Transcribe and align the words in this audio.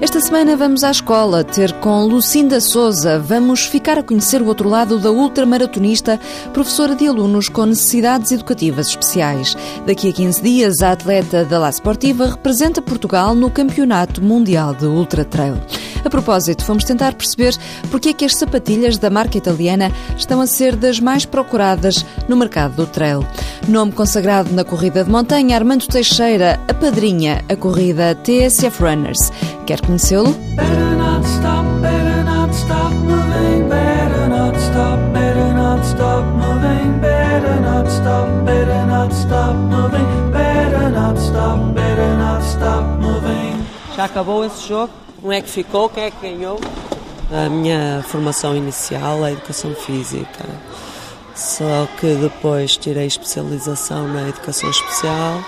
Esta 0.00 0.20
semana 0.20 0.56
vamos 0.56 0.84
à 0.84 0.92
escola 0.92 1.42
ter 1.42 1.72
com 1.80 2.06
Lucinda 2.06 2.60
Souza. 2.60 3.18
Vamos 3.18 3.66
ficar 3.66 3.98
a 3.98 4.02
conhecer 4.02 4.40
o 4.40 4.46
outro 4.46 4.68
lado 4.68 4.96
da 5.00 5.10
ultramaratonista, 5.10 6.20
professora 6.52 6.94
de 6.94 7.08
alunos 7.08 7.48
com 7.48 7.66
necessidades 7.66 8.30
educativas 8.30 8.90
especiais. 8.90 9.56
Daqui 9.84 10.08
a 10.08 10.12
15 10.12 10.40
dias, 10.40 10.82
a 10.82 10.92
atleta 10.92 11.44
da 11.44 11.58
La 11.58 11.72
Sportiva 11.72 12.28
representa 12.28 12.80
Portugal 12.80 13.34
no 13.34 13.50
Campeonato 13.50 14.22
Mundial 14.22 14.72
de 14.72 14.86
Ultra 14.86 15.24
Trail. 15.24 15.56
A 16.04 16.10
propósito, 16.10 16.64
fomos 16.64 16.84
tentar 16.84 17.14
perceber 17.14 17.56
porque 17.90 18.10
é 18.10 18.12
que 18.12 18.24
as 18.24 18.36
sapatilhas 18.36 18.98
da 18.98 19.10
marca 19.10 19.38
italiana 19.38 19.90
estão 20.16 20.40
a 20.40 20.46
ser 20.46 20.76
das 20.76 21.00
mais 21.00 21.24
procuradas 21.24 22.04
no 22.28 22.36
mercado 22.36 22.76
do 22.76 22.86
trail. 22.86 23.24
Nome 23.66 23.92
consagrado 23.92 24.52
na 24.52 24.64
corrida 24.64 25.04
de 25.04 25.10
montanha, 25.10 25.56
Armando 25.56 25.86
Teixeira 25.86 26.58
apadrinha 26.68 27.44
a 27.48 27.56
corrida 27.56 28.14
TSF 28.14 28.82
Runners. 28.82 29.30
Quer 29.66 29.80
conhecê-lo? 29.80 30.34
Já 43.96 44.04
acabou 44.04 44.44
esse 44.44 44.68
jogo? 44.68 44.92
Como 45.20 45.32
é 45.32 45.40
que 45.40 45.48
ficou? 45.48 45.88
Quem 45.88 46.04
é 46.04 46.10
que 46.10 46.20
ganhou? 46.20 46.60
A 47.32 47.48
minha 47.48 48.04
formação 48.06 48.56
inicial 48.56 49.24
é 49.24 49.28
a 49.28 49.32
educação 49.32 49.74
física. 49.74 50.44
Só 51.34 51.86
que 52.00 52.14
depois 52.14 52.76
tirei 52.76 53.06
especialização 53.06 54.08
na 54.08 54.28
educação 54.28 54.70
especial 54.70 55.42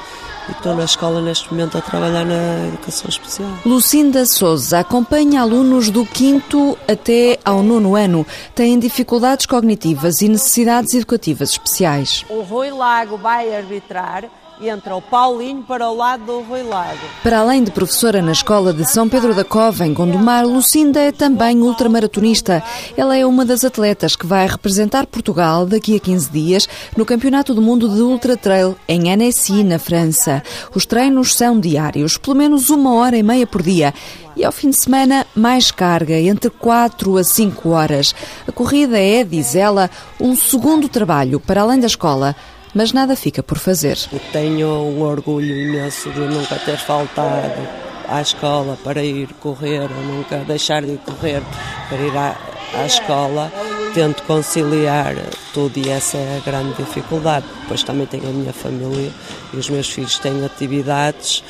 e 0.49 0.53
estou 0.53 0.75
na 0.75 0.85
escola 0.85 1.21
neste 1.21 1.53
momento 1.53 1.79
a 1.79 1.81
trabalhar 1.81 2.25
na 2.25 2.69
educação 2.69 3.09
especial. 3.09 3.51
Lucinda 3.65 4.27
Souza 4.27 4.81
acompanha 4.81 5.41
alunos 5.41 5.89
do 5.89 6.05
quinto 6.05 6.77
até 6.89 7.39
ao 7.45 7.63
nono 7.63 7.95
ano. 7.95 8.27
Têm 8.55 8.79
dificuldades 8.79 9.47
cognitivas 9.47 10.21
e 10.21 10.29
necessidades 10.29 10.95
educativas 10.95 11.51
especiais. 11.51 12.25
O 12.29 12.43
Rui 12.43 12.71
Lago 12.71 13.17
vai 13.17 13.55
arbitrar 13.55 14.25
entra 14.69 14.95
o 14.95 15.01
Paulinho 15.01 15.63
para 15.63 15.89
o 15.89 15.97
lado 15.97 16.25
do 16.25 16.41
Rui 16.41 16.63
Lago. 16.63 16.99
Para 17.23 17.41
além 17.41 17.65
de 17.65 17.71
professora 17.71 18.21
na 18.21 18.33
Escola 18.33 18.73
de 18.73 18.85
São 18.91 19.09
Pedro 19.09 19.35
da 19.35 19.45
Cova, 19.45 19.87
em 19.87 19.95
Gondomar, 19.95 20.47
Lucinda 20.47 21.01
é 21.01 21.13
também 21.13 21.61
ultramaratonista. 21.61 22.63
Ela 22.97 23.17
é 23.17 23.25
uma 23.25 23.45
das 23.45 23.65
atletas 23.65 24.17
que 24.17 24.27
vai 24.27 24.47
representar 24.47 25.07
Portugal 25.07 25.65
daqui 25.65 25.97
a 25.97 26.01
15 26.01 26.31
dias 26.31 26.69
no 26.97 27.07
Campeonato 27.07 27.55
do 27.55 27.63
Mundo 27.63 27.89
de 27.89 28.01
Ultra 28.01 28.37
Trail 28.37 28.77
em 28.87 29.13
Annecy, 29.13 29.65
na 29.65 29.79
França. 29.79 30.43
Os 30.75 30.85
treinos 30.85 31.35
são 31.35 31.59
diários, 31.59 32.19
pelo 32.19 32.37
menos 32.37 32.71
uma 32.71 32.95
hora 32.95 33.17
e 33.17 33.23
meia 33.23 33.47
por 33.47 33.63
dia. 33.63 33.95
E 34.37 34.45
ao 34.45 34.53
fim 34.53 34.71
de 34.71 34.77
semana, 34.77 35.27
mais 35.35 35.71
carga, 35.71 36.19
entre 36.19 36.51
4 36.51 37.17
a 37.17 37.25
5 37.25 37.69
horas. 37.71 38.15
A 38.47 38.53
corrida 38.53 38.99
é, 38.99 39.25
diz 39.25 39.55
ela, 39.55 39.91
um 40.21 40.37
segundo 40.37 40.89
trabalho 40.89 41.41
para 41.41 41.63
além 41.63 41.81
da 41.81 41.87
escola 41.87 42.37
mas 42.75 42.93
nada 42.93 43.17
fica 43.17 43.43
por 43.43 43.59
fazer. 43.59 43.99
tenho 44.33 44.69
um 44.69 45.03
orgulho 45.03 45.57
imenso 45.57 46.11
de 46.11 46.21
nunca 46.21 46.57
ter 46.57 46.79
faltado 46.79 47.61
à 48.09 48.21
escola 48.21 48.77
para 48.83 49.03
ir 49.03 49.29
correr, 49.35 49.83
ou 49.83 50.03
nunca 50.03 50.39
deixar 50.39 50.83
de 50.83 50.97
correr 50.99 51.43
para 51.89 51.99
ir 51.99 52.17
à, 52.17 52.37
à 52.75 52.87
escola. 52.87 53.53
Tento 53.95 54.23
conciliar 54.23 55.17
tudo 55.53 55.77
e 55.79 55.89
essa 55.89 56.17
é 56.17 56.37
a 56.37 56.49
grande 56.49 56.75
dificuldade. 56.75 57.45
Depois 57.63 57.83
também 57.83 58.07
tenho 58.07 58.29
a 58.29 58.33
minha 58.33 58.53
família 58.53 59.11
e 59.53 59.57
os 59.57 59.69
meus 59.69 59.89
filhos 59.89 60.19
têm 60.19 60.45
atividades 60.45 61.43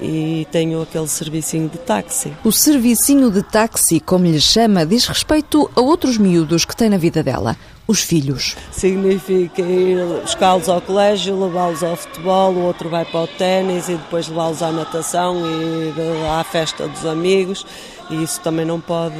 e 0.00 0.46
tenho 0.50 0.82
aquele 0.82 1.08
servicinho 1.08 1.68
de 1.68 1.78
táxi. 1.78 2.32
O 2.44 2.52
servicinho 2.52 3.30
de 3.30 3.42
táxi, 3.42 4.00
como 4.00 4.24
lhe 4.24 4.40
chama, 4.40 4.86
diz 4.86 5.06
respeito 5.06 5.70
a 5.74 5.80
outros 5.80 6.18
miúdos 6.18 6.64
que 6.64 6.76
tem 6.76 6.88
na 6.88 6.98
vida 6.98 7.22
dela 7.22 7.56
os 7.88 8.02
filhos. 8.02 8.54
Significa 8.70 9.62
ir 9.62 10.04
buscá-los 10.20 10.68
ao 10.68 10.78
colégio, 10.78 11.42
levá-los 11.42 11.82
ao 11.82 11.96
futebol, 11.96 12.52
o 12.52 12.64
outro 12.64 12.90
vai 12.90 13.06
para 13.06 13.20
o 13.22 13.26
ténis 13.26 13.88
e 13.88 13.94
depois 13.94 14.28
levá-los 14.28 14.62
à 14.62 14.70
natação 14.70 15.36
e 15.46 15.88
ir 15.88 15.94
à 16.30 16.44
festa 16.44 16.86
dos 16.86 17.06
amigos 17.06 17.64
e 18.10 18.22
isso 18.22 18.40
também 18.40 18.64
não 18.64 18.80
pode, 18.80 19.14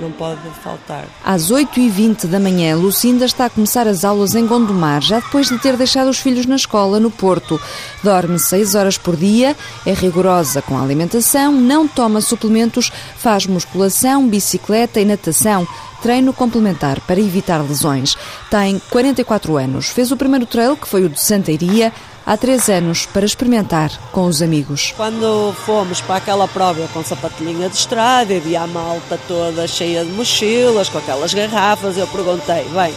não 0.00 0.10
pode 0.10 0.40
faltar. 0.62 1.04
Às 1.24 1.50
8h20 1.50 2.26
da 2.26 2.40
manhã, 2.40 2.76
Lucinda 2.76 3.24
está 3.24 3.46
a 3.46 3.50
começar 3.50 3.86
as 3.86 4.04
aulas 4.04 4.34
em 4.34 4.46
Gondomar, 4.46 5.00
já 5.00 5.20
depois 5.20 5.48
de 5.48 5.58
ter 5.58 5.76
deixado 5.76 6.08
os 6.08 6.18
filhos 6.18 6.46
na 6.46 6.56
escola, 6.56 6.98
no 6.98 7.10
Porto. 7.10 7.60
Dorme 8.02 8.38
6 8.38 8.74
horas 8.74 8.98
por 8.98 9.16
dia, 9.16 9.56
é 9.84 9.92
rigorosa 9.92 10.60
com 10.62 10.76
a 10.76 10.82
alimentação, 10.82 11.52
não 11.52 11.86
toma 11.86 12.20
suplementos, 12.20 12.90
faz 13.16 13.46
musculação, 13.46 14.28
bicicleta 14.28 15.00
e 15.00 15.04
natação 15.04 15.66
treino 16.02 16.32
complementar 16.32 17.00
para 17.00 17.18
evitar 17.18 17.58
lesões. 17.62 18.16
Tem 18.50 18.80
44 18.90 19.56
anos. 19.56 19.88
Fez 19.88 20.12
o 20.12 20.16
primeiro 20.16 20.46
trail, 20.46 20.76
que 20.76 20.86
foi 20.86 21.04
o 21.04 21.08
de 21.08 21.20
Santeiria, 21.20 21.92
há 22.26 22.36
três 22.36 22.68
anos 22.68 23.06
para 23.06 23.24
experimentar 23.24 23.92
com 24.10 24.24
os 24.26 24.42
amigos. 24.42 24.92
Quando 24.96 25.54
fomos 25.64 26.00
para 26.00 26.16
aquela 26.16 26.48
prova 26.48 26.88
com 26.92 27.04
sapatilhinha 27.04 27.68
de 27.68 27.76
estrada 27.76 28.34
e 28.34 28.40
via 28.40 28.62
a 28.62 28.66
malta 28.66 29.18
toda 29.28 29.68
cheia 29.68 30.04
de 30.04 30.10
mochilas, 30.10 30.88
com 30.88 30.98
aquelas 30.98 31.32
garrafas, 31.32 31.96
eu 31.96 32.06
perguntei, 32.08 32.64
bem, 32.74 32.92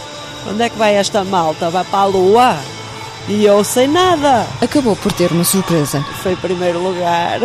onde 0.50 0.62
é 0.62 0.68
que 0.68 0.76
vai 0.76 0.96
esta 0.96 1.22
malta? 1.22 1.70
Vai 1.70 1.84
para 1.84 2.00
a 2.00 2.06
lua? 2.06 2.58
E 3.28 3.44
eu 3.44 3.62
sem 3.62 3.86
nada. 3.86 4.46
Acabou 4.60 4.96
por 4.96 5.12
ter 5.12 5.30
uma 5.30 5.44
surpresa. 5.44 6.04
Foi 6.22 6.34
primeiro 6.34 6.82
lugar. 6.82 7.38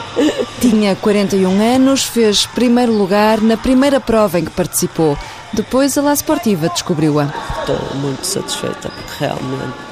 Tinha 0.60 0.96
41 0.96 1.74
anos, 1.74 2.04
fez 2.04 2.46
primeiro 2.46 2.92
lugar 2.92 3.42
na 3.42 3.56
primeira 3.56 4.00
prova 4.00 4.38
em 4.38 4.44
que 4.44 4.50
participou. 4.50 5.18
Depois 5.52 5.98
a 5.98 6.02
La 6.02 6.14
Sportiva 6.14 6.68
descobriu-a. 6.70 7.24
Estou 7.60 7.96
muito 7.96 8.24
satisfeita 8.24 8.88
porque 8.88 9.24
realmente 9.24 9.85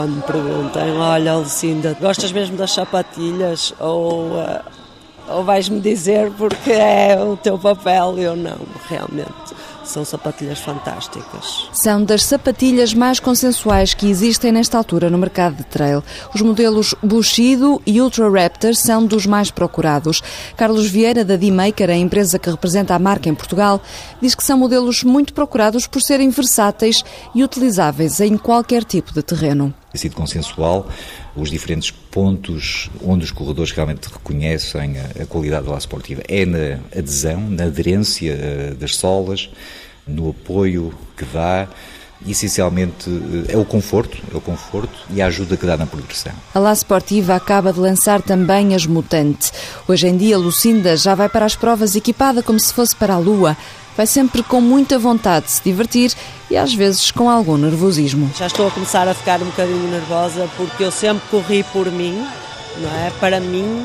quando 0.00 0.16
me 0.16 0.22
perguntam, 0.22 0.98
olha 0.98 1.34
Lucinda, 1.34 1.94
gostas 2.00 2.32
mesmo 2.32 2.56
das 2.56 2.72
sapatilhas 2.72 3.74
ou, 3.78 4.28
uh, 4.28 4.60
ou 5.28 5.44
vais-me 5.44 5.78
dizer 5.78 6.32
porque 6.38 6.72
é 6.72 7.22
o 7.22 7.36
teu 7.36 7.58
papel? 7.58 8.18
Eu 8.18 8.34
não, 8.34 8.56
realmente 8.88 9.54
são 9.84 10.04
sapatilhas 10.04 10.58
fantásticas. 10.58 11.68
São 11.72 12.04
das 12.04 12.24
sapatilhas 12.24 12.94
mais 12.94 13.20
consensuais 13.20 13.94
que 13.94 14.08
existem 14.08 14.52
nesta 14.52 14.78
altura 14.78 15.10
no 15.10 15.18
mercado 15.18 15.56
de 15.56 15.64
trail. 15.64 16.02
Os 16.34 16.40
modelos 16.40 16.94
Bushido 17.02 17.80
e 17.86 18.00
Ultra 18.00 18.30
Raptor 18.30 18.74
são 18.74 19.04
dos 19.04 19.26
mais 19.26 19.50
procurados. 19.50 20.22
Carlos 20.56 20.86
Vieira, 20.86 21.24
da 21.24 21.36
D-Maker, 21.36 21.90
a 21.90 21.96
empresa 21.96 22.38
que 22.38 22.50
representa 22.50 22.94
a 22.94 22.98
marca 22.98 23.28
em 23.28 23.34
Portugal, 23.34 23.80
diz 24.20 24.34
que 24.34 24.44
são 24.44 24.58
modelos 24.58 25.02
muito 25.02 25.32
procurados 25.32 25.86
por 25.86 26.02
serem 26.02 26.30
versáteis 26.30 27.04
e 27.34 27.42
utilizáveis 27.42 28.20
em 28.20 28.36
qualquer 28.36 28.84
tipo 28.84 29.12
de 29.12 29.22
terreno. 29.22 29.74
Tem 29.92 30.00
sido 30.00 30.14
consensual 30.14 30.86
os 31.36 31.50
diferentes 31.50 31.90
pontos 31.90 32.90
onde 33.02 33.24
os 33.24 33.30
corredores 33.30 33.70
realmente 33.72 34.08
reconhecem 34.08 34.94
a, 34.98 35.26
qualidade 35.26 35.66
da 35.66 35.76
esportiva. 35.76 36.22
É 36.28 36.44
na 36.44 36.80
adesão, 36.96 37.40
na 37.48 37.64
aderência 37.64 38.32
eh, 38.32 38.74
das 38.78 38.96
solas, 38.96 39.50
no 40.06 40.30
apoio 40.30 40.92
que 41.16 41.24
dá 41.24 41.68
essencialmente 42.26 43.10
é 43.48 43.56
o 43.56 43.64
conforto, 43.64 44.18
é 44.32 44.36
o 44.36 44.40
conforto 44.40 44.92
e 45.10 45.22
a 45.22 45.26
ajuda 45.26 45.56
que 45.56 45.64
dá 45.64 45.76
na 45.76 45.86
progressão. 45.86 46.32
A 46.54 46.58
La 46.58 46.72
Sportiva 46.72 47.34
acaba 47.34 47.72
de 47.72 47.80
lançar 47.80 48.20
também 48.20 48.74
as 48.74 48.84
Mutante. 48.84 49.50
Hoje 49.88 50.08
em 50.08 50.16
dia, 50.16 50.36
Lucinda 50.36 50.96
já 50.96 51.14
vai 51.14 51.28
para 51.28 51.46
as 51.46 51.56
provas 51.56 51.96
equipada 51.96 52.42
como 52.42 52.60
se 52.60 52.74
fosse 52.74 52.94
para 52.94 53.14
a 53.14 53.18
Lua. 53.18 53.56
Vai 53.96 54.06
sempre 54.06 54.42
com 54.42 54.60
muita 54.60 54.98
vontade 54.98 55.46
de 55.46 55.52
se 55.52 55.62
divertir 55.62 56.12
e 56.50 56.56
às 56.56 56.72
vezes 56.72 57.10
com 57.10 57.28
algum 57.28 57.56
nervosismo. 57.56 58.30
Já 58.36 58.46
estou 58.46 58.66
a 58.66 58.70
começar 58.70 59.06
a 59.06 59.14
ficar 59.14 59.40
um 59.42 59.46
bocadinho 59.46 59.90
nervosa 59.90 60.48
porque 60.56 60.84
eu 60.84 60.90
sempre 60.90 61.22
corri 61.30 61.62
por 61.64 61.90
mim, 61.90 62.26
não 62.78 62.90
é? 62.90 63.10
Para 63.20 63.40
mim, 63.40 63.84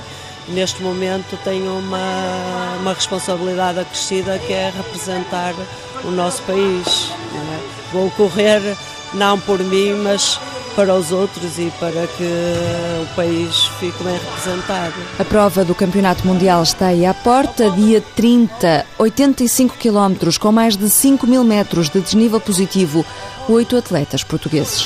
neste 0.49 0.81
momento 0.81 1.37
tenho 1.43 1.77
uma, 1.77 2.77
uma 2.79 2.93
responsabilidade 2.93 3.79
acrescida 3.79 4.39
que 4.39 4.53
é 4.53 4.71
representar 4.75 5.53
o 6.03 6.11
nosso 6.11 6.41
país. 6.43 7.11
É? 7.33 7.59
Vou 7.91 8.09
correr 8.11 8.61
não 9.13 9.39
por 9.39 9.59
mim, 9.59 9.93
mas 9.93 10.39
para 10.75 10.93
os 10.93 11.11
outros 11.11 11.57
e 11.57 11.71
para 11.79 12.05
que 12.07 12.23
o 12.23 13.15
país 13.15 13.65
fique 13.79 14.03
bem 14.03 14.13
representado. 14.13 14.93
A 15.17 15.23
prova 15.23 15.63
do 15.63 15.73
Campeonato 15.73 16.27
Mundial 16.27 16.61
está 16.61 16.87
aí 16.87 17.05
à 17.05 17.13
porta, 17.13 17.69
dia 17.71 18.01
30, 18.15 18.85
85 18.97 19.77
quilómetros 19.77 20.37
com 20.37 20.51
mais 20.51 20.75
de 20.75 20.89
5 20.89 21.25
mil 21.25 21.43
metros 21.43 21.89
de 21.89 22.01
desnível 22.01 22.39
positivo, 22.39 23.05
oito 23.47 23.77
atletas 23.77 24.23
portugueses. 24.23 24.83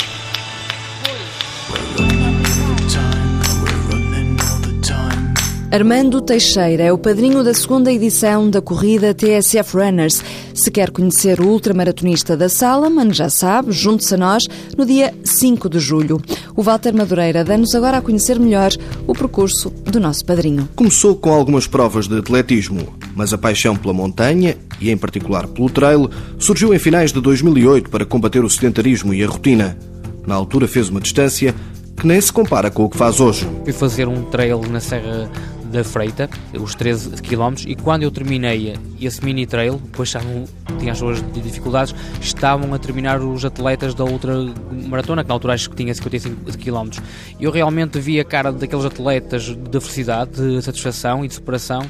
Armando 5.71 6.19
Teixeira 6.19 6.81
é 6.81 6.91
o 6.91 6.97
padrinho 6.97 7.43
da 7.43 7.53
segunda 7.53 7.91
edição 7.91 8.49
da 8.49 8.59
corrida 8.59 9.13
TSF 9.13 9.77
Runners. 9.77 10.23
Se 10.51 10.71
quer 10.71 10.89
conhecer 10.89 11.39
o 11.39 11.47
ultramaratonista 11.47 12.35
da 12.35 12.49
Salaman, 12.49 13.13
já 13.13 13.29
sabe, 13.29 13.71
junte-se 13.71 14.15
a 14.15 14.17
nós 14.17 14.47
no 14.75 14.83
dia 14.83 15.13
5 15.23 15.69
de 15.69 15.77
julho. 15.77 16.19
O 16.55 16.63
Walter 16.63 16.91
Madureira 16.91 17.43
dá-nos 17.43 17.75
agora 17.75 17.97
a 17.97 18.01
conhecer 18.01 18.39
melhor 18.39 18.71
o 19.05 19.13
percurso 19.13 19.69
do 19.69 19.99
nosso 19.99 20.25
padrinho. 20.25 20.67
Começou 20.75 21.15
com 21.15 21.31
algumas 21.31 21.67
provas 21.67 22.07
de 22.07 22.17
atletismo, 22.17 22.97
mas 23.15 23.31
a 23.31 23.37
paixão 23.37 23.75
pela 23.75 23.93
montanha, 23.93 24.57
e 24.81 24.89
em 24.89 24.97
particular 24.97 25.45
pelo 25.45 25.69
trail, 25.69 26.09
surgiu 26.39 26.73
em 26.73 26.79
finais 26.79 27.13
de 27.13 27.21
2008 27.21 27.91
para 27.91 28.07
combater 28.07 28.43
o 28.43 28.49
sedentarismo 28.49 29.13
e 29.13 29.23
a 29.23 29.27
rotina. 29.27 29.77
Na 30.25 30.33
altura 30.33 30.67
fez 30.67 30.89
uma 30.89 30.99
distância 30.99 31.53
que 31.95 32.07
nem 32.07 32.19
se 32.19 32.33
compara 32.33 32.71
com 32.71 32.85
o 32.85 32.89
que 32.89 32.97
faz 32.97 33.19
hoje. 33.19 33.47
Fui 33.63 33.73
fazer 33.73 34.07
um 34.07 34.23
trail 34.23 34.61
na 34.67 34.79
Serra 34.79 35.29
da 35.69 35.83
Freita, 35.83 36.29
os 36.53 36.75
13 36.75 37.21
km, 37.21 37.53
e 37.65 37.75
quando 37.75 38.03
eu 38.03 38.11
terminei 38.11 38.75
esse 38.99 39.23
mini 39.23 39.45
trail, 39.45 39.79
depois 39.83 40.09
estavam, 40.09 40.45
tinha 40.79 40.91
as 40.91 40.97
suas 40.97 41.23
dificuldades, 41.33 41.95
estavam 42.21 42.73
a 42.73 42.79
terminar 42.79 43.21
os 43.21 43.45
atletas 43.45 43.93
da 43.93 44.03
outra 44.03 44.33
maratona, 44.71 45.23
que 45.23 45.29
na 45.29 45.35
altura 45.35 45.53
acho 45.53 45.69
que 45.69 45.75
tinha 45.75 45.93
55 45.93 46.57
km. 46.57 47.01
Eu 47.39 47.51
realmente 47.51 47.99
vi 47.99 48.19
a 48.19 48.25
cara 48.25 48.51
daqueles 48.51 48.85
atletas 48.85 49.55
de 49.55 49.79
felicidade, 49.79 50.31
de 50.31 50.61
satisfação 50.61 51.23
e 51.23 51.27
de 51.27 51.35
superação, 51.35 51.85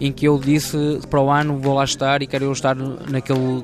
em 0.00 0.12
que 0.12 0.26
eu 0.26 0.38
disse 0.38 0.76
para 1.08 1.20
o 1.20 1.30
ano 1.30 1.58
vou 1.58 1.74
lá 1.74 1.84
estar 1.84 2.22
e 2.22 2.26
quero 2.26 2.44
eu 2.44 2.52
estar 2.52 2.74
naquele 2.74 3.62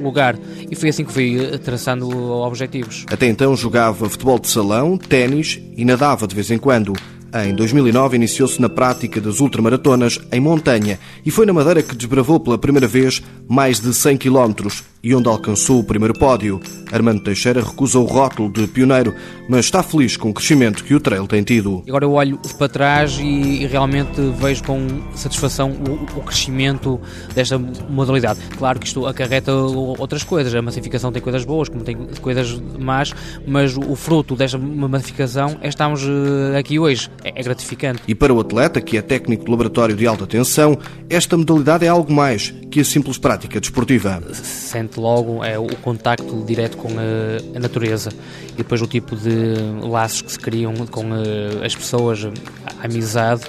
lugar. 0.00 0.38
E 0.70 0.74
foi 0.74 0.88
assim 0.90 1.04
que 1.04 1.12
fui 1.12 1.58
traçando 1.58 2.08
objetivos. 2.08 3.04
Até 3.10 3.26
então 3.26 3.56
jogava 3.56 4.08
futebol 4.08 4.38
de 4.38 4.48
salão, 4.48 4.96
ténis 4.96 5.60
e 5.76 5.84
nadava 5.84 6.26
de 6.26 6.34
vez 6.34 6.50
em 6.50 6.58
quando. 6.58 6.92
Em 7.34 7.54
2009 7.54 8.16
iniciou-se 8.16 8.60
na 8.60 8.68
prática 8.68 9.18
das 9.18 9.40
ultramaratonas 9.40 10.20
em 10.30 10.38
montanha 10.38 10.98
e 11.24 11.30
foi 11.30 11.46
na 11.46 11.52
Madeira 11.52 11.82
que 11.82 11.96
desbravou 11.96 12.38
pela 12.38 12.58
primeira 12.58 12.86
vez 12.86 13.22
mais 13.48 13.80
de 13.80 13.94
100 13.94 14.18
km 14.18 14.68
e 15.02 15.14
onde 15.14 15.28
alcançou 15.28 15.80
o 15.80 15.84
primeiro 15.84 16.12
pódio. 16.12 16.60
Armando 16.92 17.20
Teixeira 17.20 17.62
recusa 17.62 17.98
o 17.98 18.04
rótulo 18.04 18.50
de 18.50 18.66
pioneiro, 18.66 19.14
mas 19.48 19.64
está 19.64 19.82
feliz 19.82 20.16
com 20.16 20.30
o 20.30 20.34
crescimento 20.34 20.84
que 20.84 20.94
o 20.94 21.00
trail 21.00 21.26
tem 21.26 21.42
tido. 21.42 21.82
Agora 21.88 22.04
eu 22.04 22.12
olho 22.12 22.38
para 22.58 22.68
trás 22.68 23.18
e, 23.18 23.66
realmente 23.66 24.20
vejo 24.38 24.62
com 24.64 24.86
satisfação 25.14 25.70
o, 25.70 26.18
o 26.18 26.22
crescimento 26.22 27.00
desta 27.34 27.58
modalidade. 27.58 28.40
Claro 28.58 28.78
que 28.78 28.86
isto 28.86 29.06
acarreta 29.06 29.52
outras 29.52 30.22
coisas, 30.22 30.54
a 30.54 30.60
massificação 30.60 31.10
tem 31.10 31.22
coisas 31.22 31.44
boas, 31.44 31.68
como 31.68 31.82
tem 31.82 31.96
coisas 32.20 32.60
más, 32.78 33.14
mas 33.46 33.76
o 33.76 33.96
fruto 33.96 34.36
desta 34.36 34.58
massificação 34.58 35.56
é 35.60 35.68
estarmos 35.68 36.02
eh, 36.02 36.58
aqui 36.58 36.78
hoje. 36.78 37.10
É, 37.24 37.40
é 37.40 37.42
gratificante. 37.42 38.02
E 38.06 38.14
para 38.14 38.32
o 38.32 38.40
atleta, 38.40 38.80
que 38.80 38.96
é 38.96 39.02
técnico 39.02 39.44
de 39.44 39.50
laboratório 39.50 39.96
de 39.96 40.06
alta 40.06 40.26
tensão, 40.26 40.78
esta 41.08 41.36
modalidade 41.36 41.84
é 41.84 41.88
algo 41.88 42.12
mais 42.12 42.52
que 42.70 42.80
a 42.80 42.84
simples 42.84 43.18
prática 43.18 43.60
desportiva. 43.60 44.22
Sente 44.32 44.98
logo 44.98 45.44
é, 45.44 45.58
o 45.58 45.66
contacto 45.76 46.44
direto 46.44 46.76
com 46.82 46.88
a, 46.98 47.56
a, 47.56 47.60
natureza. 47.60 48.10
E 48.48 48.56
depois 48.56 48.82
o 48.82 48.86
tipo 48.86 49.14
de 49.14 49.54
laços 49.82 50.22
que 50.22 50.32
se 50.32 50.38
criam 50.38 50.74
com 50.90 51.14
a, 51.14 51.18
eh, 51.18 51.64
as 51.64 51.76
pessoas, 51.76 52.24
a 52.24 52.84
amizade 52.84 53.44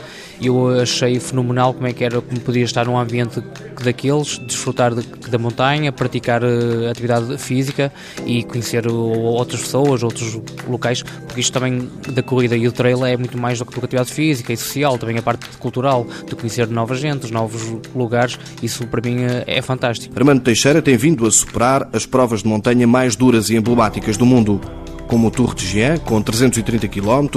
eu 0.48 0.82
achei 0.82 1.20
fenomenal 1.20 1.74
como 1.74 1.88
é 1.88 1.94
que 1.94 2.04
era, 2.04 2.22
como 2.22 2.40
podia 2.42 2.64
estar 2.64 2.86
num 2.86 2.98
ambiente 2.98 3.42
daqueles, 3.84 4.38
desfrutar 4.40 4.94
de, 4.94 5.06
da 5.30 5.38
montanha, 5.38 5.92
praticar 5.92 6.44
uh, 6.44 6.90
atividade 6.90 7.38
física 7.38 7.92
e 8.26 8.44
conhecer 8.44 8.88
outras 8.88 9.62
pessoas, 9.62 10.04
outros 10.04 10.40
locais, 10.68 11.04
porque 11.04 11.42
isto 11.42 11.52
também 11.52 11.90
da 12.14 12.24
corrida 12.24 12.56
e 12.56 12.64
do 12.64 12.72
trail 12.72 13.06
é 13.06 13.18
muito 13.18 13.38
mais 13.38 13.60
do 13.60 13.66
que 13.66 13.78
atividade 13.78 14.12
física 14.12 14.54
e 14.54 14.58
social, 14.58 14.98
também 14.98 15.18
a 15.18 15.22
parte 15.22 15.48
cultural, 15.58 16.08
de 16.28 16.36
conhecer 16.36 16.68
nova 16.68 16.96
gente, 16.96 17.32
novos 17.32 17.62
lugares, 17.96 18.40
isso 18.62 18.86
para 18.88 19.02
mim 19.02 19.24
é, 19.24 19.44
é 19.48 19.62
fantástico. 19.62 20.14
Armando 20.18 20.42
Teixeira 20.42 20.82
tem 20.82 20.98
vindo 20.98 21.26
a 21.26 21.32
superar 21.32 21.90
as 21.94 22.06
provas 22.06 22.44
de 22.44 22.48
montanha 22.48 22.88
mais 22.88 23.16
duras 23.16 23.50
e 23.50 23.56
emblemáticas 23.56 24.18
do 24.18 24.26
mundo, 24.26 24.60
como 25.08 25.28
o 25.28 25.32
Tour 25.32 25.54
de 25.54 25.66
Jean, 25.66 25.98
com 25.98 26.22
330 26.22 26.88
km, 26.88 27.28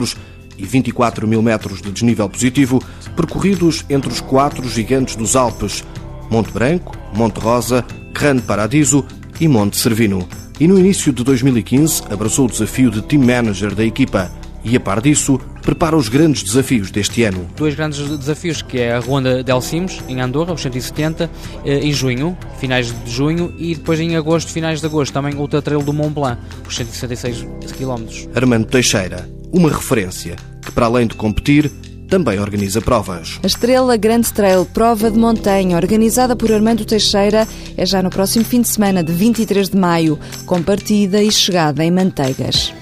e 0.58 0.64
24 0.64 1.26
mil 1.26 1.42
metros 1.42 1.80
de 1.80 1.90
desnível 1.90 2.28
positivo, 2.28 2.82
percorridos 3.14 3.84
entre 3.88 4.10
os 4.10 4.20
quatro 4.20 4.68
gigantes 4.68 5.16
dos 5.16 5.36
Alpes, 5.36 5.84
Monte 6.30 6.50
Branco, 6.50 6.96
Monte 7.14 7.38
Rosa, 7.38 7.84
Grande 8.12 8.42
Paradiso 8.42 9.04
e 9.40 9.48
Monte 9.48 9.76
Cervino. 9.76 10.26
E 10.58 10.66
no 10.66 10.78
início 10.78 11.12
de 11.12 11.22
2015 11.22 12.04
abraçou 12.10 12.46
o 12.46 12.50
desafio 12.50 12.90
de 12.90 13.02
team 13.02 13.22
manager 13.22 13.74
da 13.74 13.84
equipa 13.84 14.30
e, 14.66 14.74
a 14.74 14.80
par 14.80 15.00
disso, 15.00 15.38
prepara 15.62 15.96
os 15.96 16.08
grandes 16.08 16.42
desafios 16.42 16.90
deste 16.90 17.22
ano. 17.22 17.46
Dois 17.56 17.74
grandes 17.74 17.98
desafios, 18.18 18.62
que 18.62 18.80
é 18.80 18.94
a 18.94 18.98
Ronda 18.98 19.44
de 19.44 19.52
Alcimos, 19.52 20.00
em 20.08 20.20
Andorra, 20.20 20.52
os 20.52 20.60
170, 20.60 21.30
eh, 21.64 21.78
em 21.80 21.92
junho, 21.92 22.36
finais 22.58 22.92
de 23.04 23.10
junho, 23.10 23.54
e 23.58 23.76
depois 23.76 24.00
em 24.00 24.16
agosto, 24.16 24.50
finais 24.50 24.80
de 24.80 24.86
agosto, 24.86 25.12
também 25.12 25.36
outra 25.36 25.62
trail 25.62 25.82
do 25.82 25.92
Mont 25.92 26.12
Blanc, 26.12 26.40
os 26.66 26.74
166 26.74 27.46
km. 27.78 28.28
Armando 28.34 28.66
Teixeira, 28.66 29.28
uma 29.52 29.70
referência 29.70 30.36
que, 30.62 30.72
para 30.72 30.86
além 30.86 31.06
de 31.06 31.14
competir, 31.14 31.70
também 32.08 32.38
organiza 32.38 32.80
provas. 32.80 33.38
A 33.42 33.46
Estrela 33.46 33.96
Grande 33.96 34.32
Trail, 34.32 34.64
prova 34.64 35.10
de 35.10 35.18
montanha, 35.18 35.76
organizada 35.76 36.36
por 36.36 36.52
Armando 36.52 36.84
Teixeira, 36.84 37.46
é 37.76 37.84
já 37.84 38.02
no 38.02 38.10
próximo 38.10 38.44
fim 38.44 38.60
de 38.60 38.68
semana 38.68 39.02
de 39.02 39.12
23 39.12 39.70
de 39.70 39.76
maio, 39.76 40.18
com 40.44 40.62
partida 40.62 41.22
e 41.22 41.30
chegada 41.30 41.84
em 41.84 41.90
Manteigas. 41.90 42.72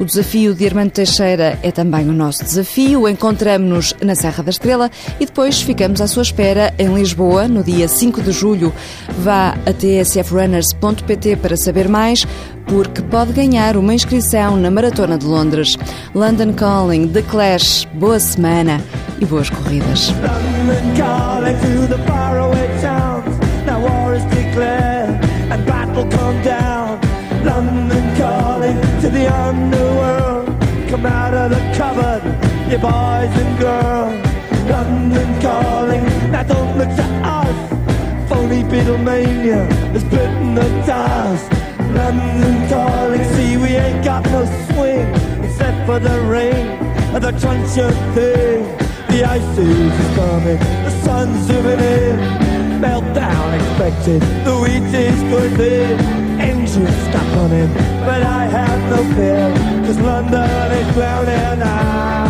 O 0.00 0.04
desafio 0.06 0.54
de 0.54 0.66
Armando 0.66 0.92
Teixeira 0.92 1.58
é 1.62 1.70
também 1.70 2.08
o 2.08 2.12
nosso 2.14 2.42
desafio. 2.42 3.06
Encontramos-nos 3.06 3.94
na 4.02 4.14
Serra 4.14 4.42
da 4.42 4.48
Estrela 4.48 4.90
e 5.20 5.26
depois 5.26 5.60
ficamos 5.60 6.00
à 6.00 6.06
sua 6.06 6.22
espera 6.22 6.72
em 6.78 6.94
Lisboa, 6.94 7.46
no 7.46 7.62
dia 7.62 7.86
5 7.86 8.22
de 8.22 8.32
julho. 8.32 8.72
Vá 9.18 9.54
a 9.66 9.72
tsfrunners.pt 9.74 11.36
para 11.36 11.54
saber 11.54 11.86
mais, 11.86 12.26
porque 12.66 13.02
pode 13.02 13.34
ganhar 13.34 13.76
uma 13.76 13.92
inscrição 13.92 14.56
na 14.56 14.70
Maratona 14.70 15.18
de 15.18 15.26
Londres. 15.26 15.76
London 16.14 16.54
Calling, 16.54 17.08
The 17.08 17.20
Clash, 17.20 17.86
boa 17.92 18.18
semana 18.18 18.80
e 19.20 19.26
boas 19.26 19.50
corridas. 19.50 20.14
London 27.42 28.16
calling 28.18 28.76
to 29.00 29.08
the 29.08 29.26
underworld. 29.26 29.79
You 32.70 32.78
boys 32.78 33.34
and 33.42 33.58
girls. 33.58 34.14
London 34.70 35.40
calling, 35.42 36.04
now 36.30 36.44
don't 36.44 36.78
look 36.78 36.88
to 36.88 37.06
us. 37.24 38.28
Phony 38.28 38.62
Beatlemania 38.62 39.66
has 39.92 40.04
bitten 40.04 40.54
the 40.54 40.68
dust. 40.86 41.50
London 41.98 42.68
calling, 42.68 43.24
see 43.34 43.56
we 43.56 43.70
ain't 43.70 44.04
got 44.04 44.24
no 44.26 44.44
swing 44.68 45.08
except 45.44 45.84
for 45.86 45.98
the 45.98 46.20
rain 46.34 46.66
and 47.14 47.24
the 47.24 47.32
crunch 47.40 47.76
of 47.78 47.94
thing. 48.14 48.62
The 49.08 49.24
ice 49.24 49.58
is 49.58 50.16
coming, 50.16 50.58
the 50.58 50.90
sun's 51.02 51.46
zooming 51.46 51.80
in. 51.80 52.18
Meltdown 52.80 53.48
expected, 53.58 54.22
the 54.44 54.54
wheat 54.62 54.94
is 54.94 55.20
good 55.32 55.52
there 55.58 56.20
engine 56.40 56.86
stop 56.86 57.26
running, 57.36 57.72
but 58.06 58.22
I 58.22 58.44
have 58.46 58.80
no 58.90 59.14
fear, 59.14 59.52
cause 59.84 59.98
London 59.98 60.72
is 60.72 60.94
drowning. 60.94 61.62
I 61.62 62.29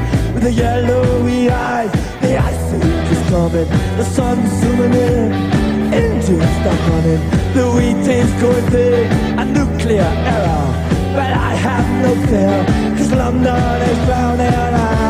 the 0.41 0.51
yellowy 0.51 1.49
eyes. 1.49 1.91
The 2.21 2.37
ice 2.37 2.73
age 2.73 3.11
is 3.15 3.29
coming, 3.29 3.69
the 3.97 4.03
sun's 4.03 4.49
zooming 4.59 4.93
in, 4.93 5.31
engines 5.93 6.51
stop 6.59 6.79
running, 6.89 7.21
the 7.53 7.65
wheat 7.75 8.07
is 8.07 8.31
going 8.41 8.69
big, 8.71 9.11
a 9.41 9.45
nuclear 9.45 10.11
error. 10.33 10.67
But 11.17 11.31
I 11.49 11.53
have 11.67 11.87
no 12.03 12.11
fear, 12.27 12.57
cause 12.97 13.11
London 13.11 13.81
is 13.91 13.99
drowning 14.05 14.53
I, 14.53 15.00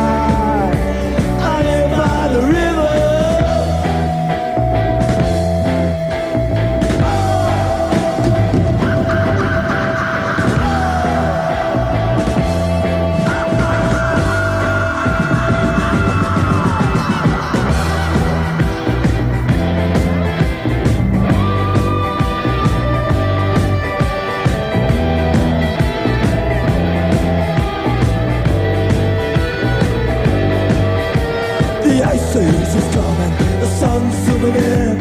Seas 32.32 32.74
is 32.74 32.94
coming, 32.94 33.32
the 33.60 33.66
sun's 33.78 34.14
zooming 34.24 34.54
in. 34.54 34.96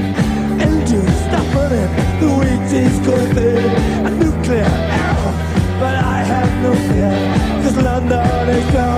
Engines 0.59 1.17
stopping 1.27 1.71
it, 1.79 1.89
the 2.19 2.27
wheat 2.27 2.73
is 2.73 2.99
going 3.07 3.33
thin. 3.33 4.05
A 4.05 4.09
nuclear 4.09 4.65
arrow, 4.65 5.31
but 5.79 5.95
I 5.95 6.23
have 6.23 6.51
no 6.61 6.73
fear. 6.87 7.63
Cause 7.63 7.77
London 7.77 8.49
is 8.49 8.71
drowning 8.71 8.90